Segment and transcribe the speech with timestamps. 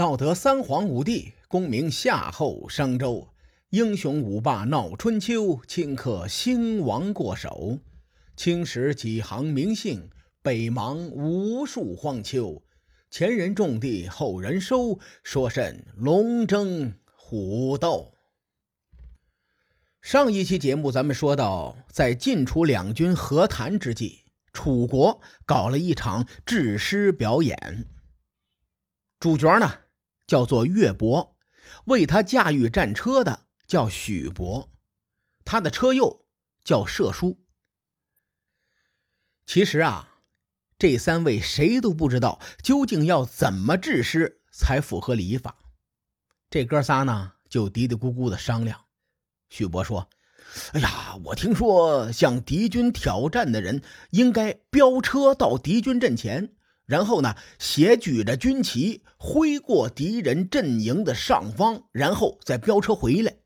[0.00, 3.28] 道德三皇五帝，功名夏后商周，
[3.68, 7.78] 英雄五霸闹春秋，顷刻兴亡过手。
[8.34, 10.08] 青史几行名姓，
[10.40, 12.62] 北邙无数荒丘。
[13.10, 18.14] 前人种地，后人收，说甚龙争虎斗？
[20.00, 24.20] 上一期节目咱们说到，在晋楚两军和谈之际，
[24.54, 27.84] 楚国搞了一场制诗表演，
[29.18, 29.70] 主角呢？
[30.30, 31.36] 叫做岳伯，
[31.86, 34.70] 为他驾驭战车的叫许伯，
[35.44, 36.24] 他的车右
[36.62, 37.36] 叫射叔。
[39.44, 40.20] 其实啊，
[40.78, 45.56] 这三位谁都不知道究竟要怎么制诗才符合礼法。
[46.48, 48.84] 这哥仨呢就嘀嘀咕咕的商量。
[49.48, 50.08] 许伯说
[50.74, 56.54] ：“哎呀，我听说向敌军挑战的人应该飙车到敌军阵前。”
[56.90, 63.36] 然后呢，斜举着军旗挥过敌人阵营的上方，然后再飙车回来。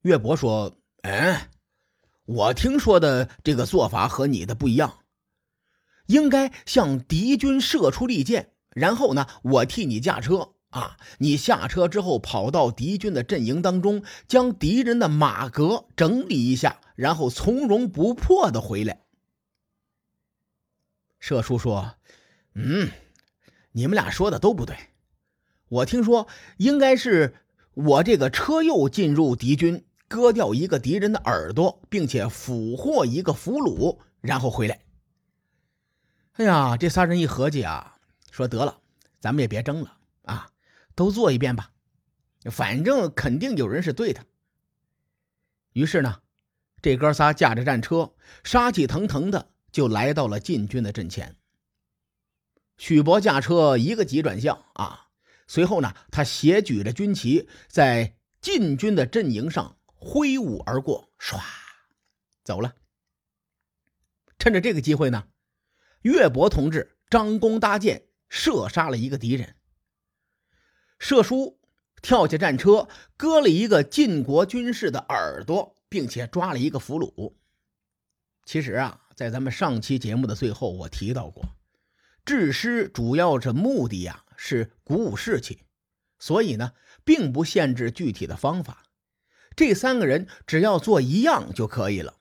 [0.00, 1.50] 岳伯说：“哎，
[2.24, 5.00] 我听说的这个做法和你的不一样，
[6.06, 19.02] 应该向敌军射出利箭，然后呢，我替你驾车啊，你下车之后跑到敌军的阵营当中，将敌人的马革整理一下，然后从容不迫的回来。”
[21.22, 21.94] 射叔说
[22.54, 22.90] ：“嗯，
[23.70, 24.76] 你们俩说的都不对。
[25.68, 27.36] 我听说应该是
[27.74, 34.80] 我这个车右进入敌军，割掉一个敌人的耳朵，并且俘获一个俘虏，然后回来。”
[36.34, 37.98] 哎呀，这仨人一合计啊，
[38.32, 38.80] 说得了，
[39.20, 40.50] 咱们也别争了啊，
[40.96, 41.70] 都做一遍吧，
[42.50, 44.26] 反正肯定有人是对的。
[45.72, 46.20] 于是呢，
[46.82, 49.51] 这哥仨驾着战车，杀气腾腾的。
[49.72, 51.34] 就来到了晋军的阵前。
[52.76, 55.08] 许伯驾车一个急转向啊，
[55.46, 61.40] 随后呢，他斜举着军旗在晋军的阵营上挥舞而过，唰，
[62.44, 62.74] 走了。
[64.38, 65.28] 趁着这个机会呢，
[66.02, 69.54] 岳伯同志张弓搭箭，射杀了一个敌人。
[70.98, 71.60] 射叔
[72.00, 77.34] 跳下战车，割了一个晋国军士的耳朵，并且抓了一个俘虏。
[78.44, 79.01] 其实啊。
[79.14, 81.44] 在咱们上期节目的最后，我提到过，
[82.24, 85.60] 制诗主要这目的呀，是鼓舞士气，
[86.18, 86.72] 所以呢，
[87.04, 88.84] 并不限制具体的方法。
[89.54, 92.14] 这三个人只要做一样就可以了。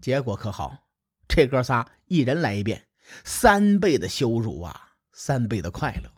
[0.00, 0.88] 结果可好，
[1.28, 2.88] 这哥仨一人来一遍，
[3.24, 6.10] 三倍的羞辱啊，三倍的快乐。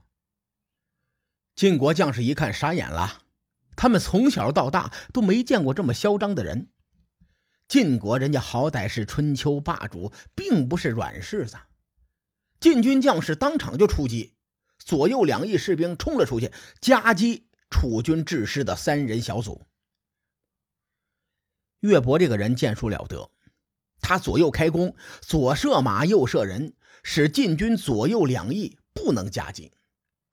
[1.54, 3.24] 晋国将士一看傻眼了，
[3.76, 6.71] 他们从小到大都没见过这么嚣张的人。
[7.68, 11.56] 晋国人家好歹是春秋霸主，并不是软柿子。
[12.60, 14.34] 晋军将士当场就出击，
[14.78, 19.66] 左右两翼士兵冲了出去，夹击楚军制师的三人小组。
[21.80, 23.30] 岳伯这个人剑术了得，
[24.00, 29.72] 他左右开弓，左射马，右射人，使晋军左右两翼不能夹击。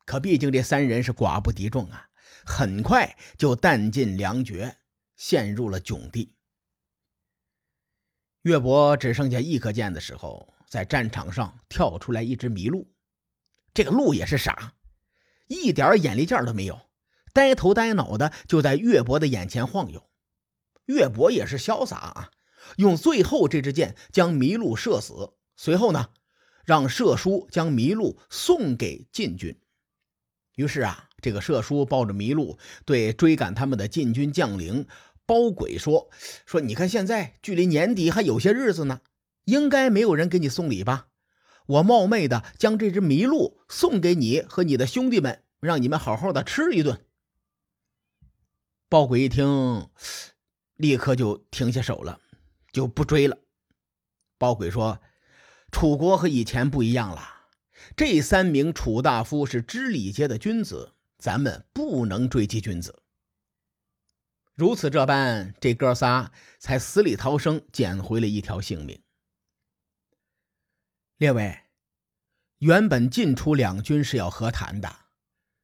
[0.05, 2.09] 可毕竟这三人是寡不敌众啊，
[2.45, 4.77] 很快就弹尽粮绝，
[5.15, 6.35] 陷入了窘地。
[8.43, 12.89] 岳伯只剩下一颗箭的时候，在战场上跳出来一只麋鹿。
[13.73, 14.73] 这个鹿也是傻，
[15.47, 16.79] 一点眼力劲都没有，
[17.33, 20.09] 呆头呆脑的就在岳伯的眼前晃悠。
[20.85, 22.31] 岳伯也是潇洒啊，
[22.77, 25.33] 用最后这支箭将麋鹿射死。
[25.55, 26.09] 随后呢，
[26.65, 29.59] 让射书将麋鹿送给晋军。
[30.55, 34.87] 于是啊，这个射书抱着麋鹿，对追赶他们的晋军将领。
[35.29, 36.09] 包鬼说
[36.47, 39.01] ：“说你看，现在距离年底还有些日子呢，
[39.43, 41.09] 应该没有人给你送礼吧？
[41.67, 47.05] 我冒昧的将这只麋鹿送给你和你的兄弟们，让你们好好的吃一顿。”
[48.89, 49.87] 包鬼一听，
[50.77, 52.19] 立刻就停下手了，
[52.73, 53.37] 就不追了。
[54.39, 54.99] 包鬼说
[55.71, 57.21] ：“楚国和以前不一样了，
[57.95, 63.03] 这三名楚大夫是知礼节的君子，咱们不能追击君子。”
[64.59, 69.01] 如此这般，这哥仨才死里逃生，捡回了一条性命。
[71.15, 71.59] 列位，
[72.57, 74.93] 原本晋楚两军是要和谈的，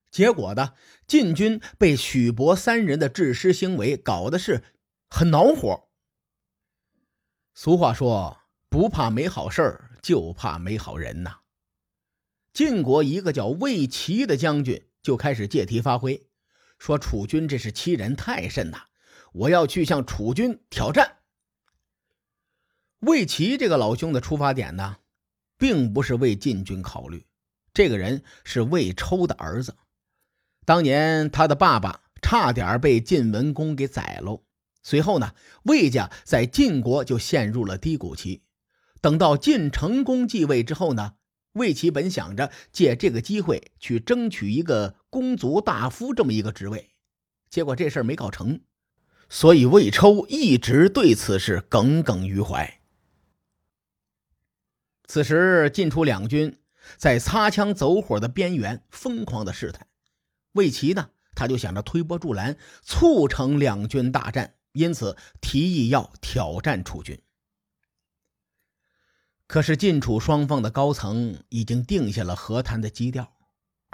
[0.09, 0.75] 结果呢，
[1.05, 4.63] 晋军被许伯三人的制师行为搞的是
[5.09, 5.89] 很恼火。
[7.53, 8.37] 俗话说
[8.71, 11.39] ：“不怕没好事就怕没好人呐。”
[12.53, 16.29] 晋国一个叫魏齐的将军就开始借题发挥。
[16.77, 18.83] 说楚军这是欺人太甚呐！
[19.33, 21.17] 我要去向楚军挑战。
[22.99, 24.97] 魏齐这个老兄的出发点呢，
[25.57, 27.25] 并不是为晋军考虑，
[27.73, 29.75] 这个人是魏抽的儿子，
[30.65, 34.41] 当年他的爸爸差点被晋文公给宰了。
[34.81, 35.33] 随后呢，
[35.63, 38.43] 魏家在晋国就陷入了低谷期。
[39.01, 41.15] 等到晋成公继位之后呢，
[41.53, 46.89] 魏齐本想着借这个机会去争取一个公族大夫这么一个职位，
[47.49, 48.59] 结果这事儿没搞成，
[49.29, 52.81] 所以魏抽一直对此事耿耿于怀。
[55.05, 56.59] 此时，晋楚两军
[56.97, 59.87] 在擦枪走火的边缘疯狂的试探。
[60.51, 67.17] 魏齐呢，他就想着推波助澜，促成两军大战，因此提议要挑战楚军。
[69.47, 73.34] 可是晋楚双方的高层已经定下了和谈的基调，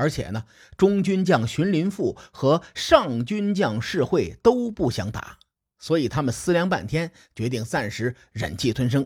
[0.01, 0.45] 而且呢，
[0.75, 5.38] 中军将荀林赋和上军将士会都不想打，
[5.77, 9.06] 所以他们思量半天，决定暂时忍气吞声。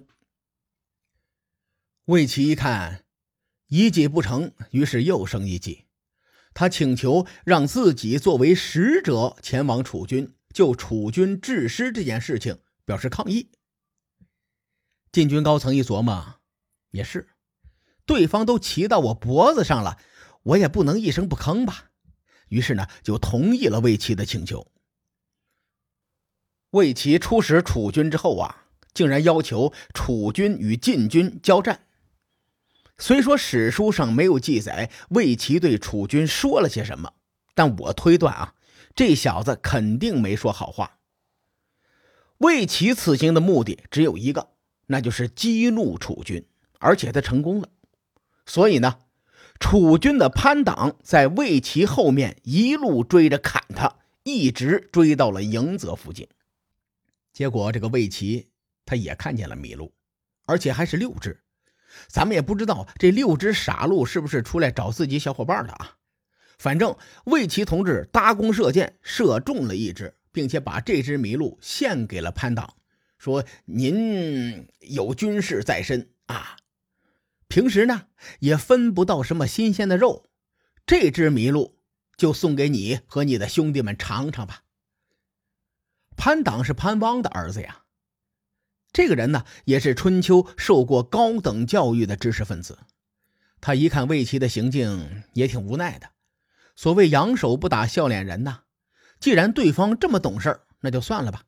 [2.05, 3.03] 魏齐一看，
[3.67, 5.83] 一计不成，于是又生一计。
[6.53, 13.51] 他请求让自己作为使者前往楚军，就楚军致师这件事情表示抗议。
[15.11, 16.35] 晋军高层一琢磨，
[16.91, 17.27] 也是，
[18.05, 19.97] 对方都骑到我脖子上了，
[20.45, 21.91] 我也不能一声不吭吧。
[22.49, 24.71] 于是呢，就同意了魏齐的请求。
[26.71, 31.87] 魏齐出使楚军之后啊，竟然要求楚军与晋军交战。
[32.97, 37.13] 虽说史书上没有记载魏齐对楚军说了些什么，
[37.53, 38.55] 但我推断啊，
[38.95, 40.99] 这小子肯定没说好话。
[42.37, 44.51] 魏齐此行的目的只有一个，
[44.87, 46.45] 那就是激怒楚军，
[46.79, 47.69] 而且他成功了。
[48.45, 48.99] 所以呢，
[49.59, 56.27] 楚军的潘党在魏齐后面一路追着砍他，一直追到了迎泽附近。
[57.33, 58.49] 结果这个魏齐
[58.85, 59.91] 他也看见了麋鹿，
[60.45, 61.41] 而且还是六只。
[62.07, 65.95] 咱们也不知道这六只傻鹿是不是出来找自己小伙伴的啊？
[66.57, 72.75] 反正魏齐同志搭弓射箭，射中了一只，并且把这只麋鹿献给了潘党，
[73.17, 76.57] 说：“您有军事在身啊，
[77.55, 78.07] 平时呢
[78.39, 80.25] 也分不到什么新鲜的肉，
[80.85, 81.79] 这只麋鹿
[82.17, 84.63] 就送给你和你的兄弟们尝尝吧。”
[86.17, 87.85] 潘党是潘汪的儿子呀。
[88.91, 92.77] 这个人呢，也是春秋受过高等教育的知识分子。
[93.61, 96.09] 他一看魏齐的行径，也挺无奈的。
[96.75, 98.63] 所谓“扬手不打笑脸人”呐，
[99.21, 101.43] 既然对方这么懂事那就算了吧。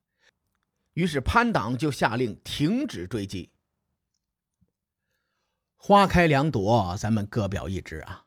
[0.94, 3.52] 于是潘党就下令停止追击。
[5.88, 8.26] 花开两朵，咱们各表一枝啊。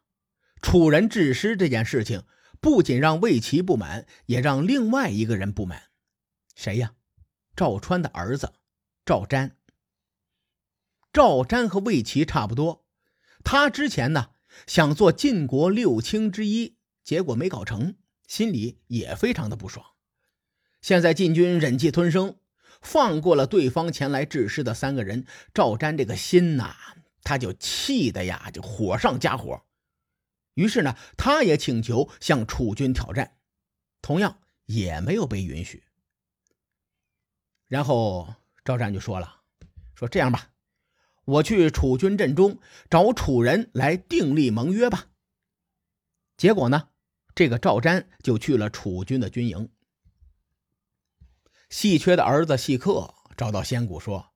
[0.63, 2.23] 楚人治师这件事情，
[2.59, 5.91] 不仅让魏齐不满，也让另外一个人不满。
[6.55, 6.95] 谁呀？
[7.55, 8.55] 赵川的儿子。
[9.05, 9.51] 赵瞻，
[11.13, 12.87] 赵瞻和魏齐差不多。
[13.45, 14.31] 他之前呢
[14.67, 17.97] 想做晋国六卿之一，结果没搞成，
[18.27, 19.85] 心里也非常的不爽。
[20.81, 22.37] 现在晋军忍气吞声，
[22.81, 26.75] 放过了对方前来治师的三个人，赵瞻这个心呐，
[27.23, 29.63] 他就气的呀，就火上加火。
[30.55, 33.37] 于是呢，他也请求向楚军挑战，
[34.03, 35.83] 同样也没有被允许。
[37.69, 38.35] 然后。
[38.63, 39.41] 赵战就说了
[39.97, 40.51] ：“说这样吧，
[41.25, 45.07] 我去楚军阵中找楚人来订立盟约吧。”
[46.37, 46.91] 结果呢，
[47.35, 49.71] 这个赵瞻就去了楚军的军营。
[51.71, 54.35] 细缺的儿子细客找到仙谷说：“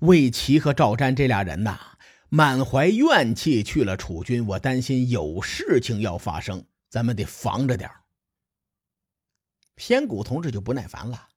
[0.00, 1.89] 魏齐和赵瞻这俩人呐，
[2.32, 7.90] 满怀怨气去了楚军，我担心有事情要发生，咱们得防着点
[9.76, 11.28] 先谷同志就不耐烦了。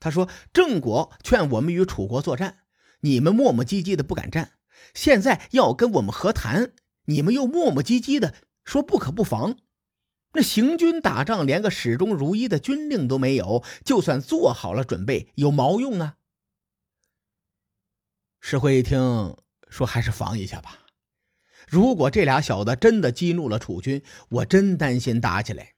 [0.00, 2.60] 他说：“郑国劝我们与楚国作战，
[3.00, 4.52] 你们磨磨唧唧的不敢战；
[4.94, 6.72] 现在要跟我们和谈，
[7.04, 8.34] 你们又磨磨唧唧的
[8.64, 9.58] 说不可不防。
[10.32, 16.16] 那行军打仗连个始终如一的军令都没有，就算做好了准备，有毛用啊？”
[18.40, 19.36] 石灰一听，
[19.72, 20.78] 说：“还是防一下吧。
[21.66, 25.72] 如果这俩小子真的激怒了楚军，我真担心打起来。”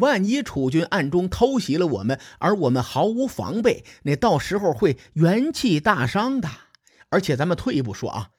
[0.00, 6.48] 万一楚军暗中偷袭了我们，而我们毫无防备，那到时候会元气大伤的。
[7.10, 8.30] 而且咱们退一步说啊，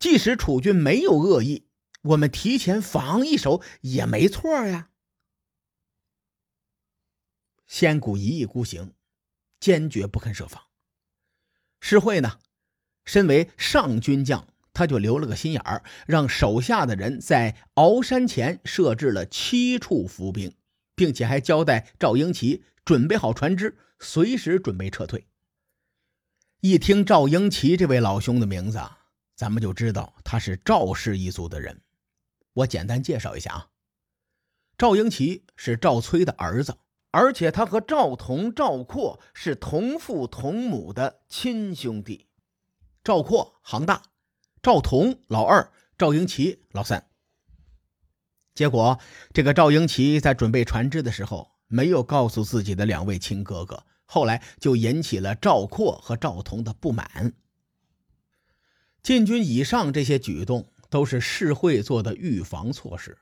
[0.00, 1.68] 即使楚军没有恶意，
[2.02, 4.88] 我们提前防一手也没错呀。
[7.68, 8.94] 仙谷一意孤行，
[9.60, 10.60] 坚决不肯设防。
[11.80, 12.40] 诗慧呢，
[13.06, 20.52] 身为上军将，他就留了个心眼儿，让手下的人在鳌山前设置了七处伏兵。
[20.96, 25.26] 并且还交代赵英奇准备好船只，随时准备撤退。
[26.60, 28.80] 一听赵英奇这位老兄的名字，
[29.36, 31.82] 咱们就知道他是赵氏一族的人。
[32.54, 33.68] 我简单介绍一下啊。
[34.78, 36.78] 赵英奇是赵崔的儿子，
[37.10, 42.25] 而且他和赵同、赵括是同父同母的亲兄弟。
[43.06, 44.02] 赵括行大，
[44.60, 47.06] 赵同老二，赵英奇老三。
[48.52, 48.98] 结果，
[49.32, 57.32] 这个赵英奇在准备船只的时候，没有告诉自己的两位亲哥哥，后来就引起了赵括和赵同的不满。
[59.04, 63.18] 禁军以上这些举动都是世会做的预防措施，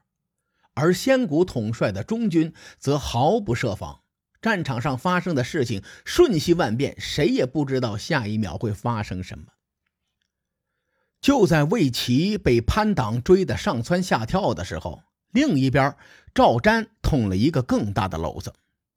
[0.72, 4.00] 而先谷统帅的中军则毫不设防。
[4.40, 9.44] 战场上发生的事情瞬息万变，谁也不知道下一秒会发生什么。
[11.24, 15.02] 就在魏齐被潘党追得上蹿下跳的时候。
[15.32, 15.96] 另一边，
[16.34, 18.52] 赵瞻捅了一个更大的篓子，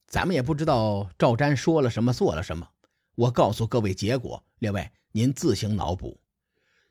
[0.09, 2.67] 咱们也不知道赵瞻说了什么，做了什么。
[3.15, 6.19] 我告诉各位结果，列位您自行脑补。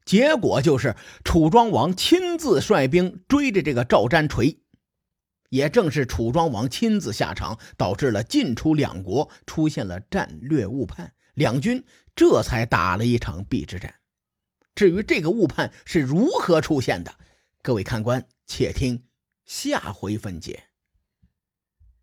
[0.07, 4.59] 结果就是楚庄王亲自率兵追着这个赵瞻锤，
[5.51, 13.97] 也正是楚庄王亲自下场，导致了晋楚两国出现了战略误判，两军这才打了一场壁之战。
[14.77, 17.15] 至于这个误判是如何出现的，
[17.63, 19.03] 各位看官且听。
[19.47, 20.65] 下回分解。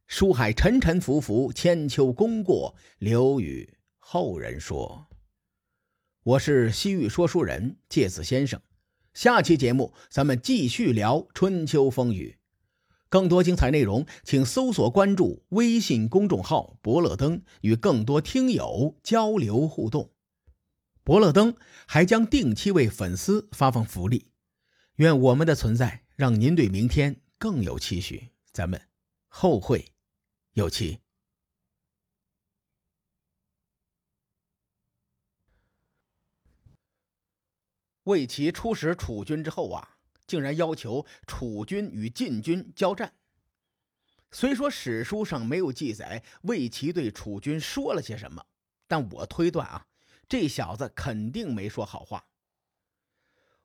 [0.07, 5.07] 书海沉沉浮浮，千秋功过留与后人说。
[6.23, 8.59] 我是西域说书人介子先生。
[9.13, 12.39] 下期节目咱们继续聊春秋风雨。
[13.07, 20.12] 更多精彩内容，请搜索关注微信公众号“伯乐灯”，与更多听友交流互动。
[21.03, 21.55] 伯乐灯
[21.87, 24.31] 还将定期为粉丝发放福利。
[24.95, 27.19] 愿我们的存在让您对明天。
[27.37, 28.87] 更有期许，咱们
[29.27, 29.91] 后会
[30.53, 31.01] 有期。
[38.03, 43.13] 魏齐出使楚军之后啊，竟然要求楚军与晋军交战。
[44.31, 48.45] 虽说史书上没有记载魏齐对楚军说了些什么，
[48.87, 49.85] 但我推断啊，
[50.33, 52.25] 这小子肯定没说好话。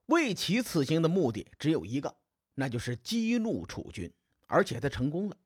[0.05, 2.15] 魏齐此行的目的只有一个。
[2.57, 4.13] 那就是激怒楚军，
[4.49, 5.37] 而且他成功了。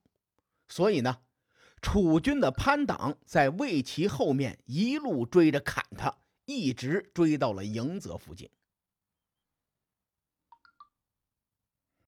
[0.67, 1.21] 所以呢，
[1.81, 6.13] 楚军的潘党在魏齐后面一路追着砍他，
[6.45, 8.51] 一直追到了迎泽附近。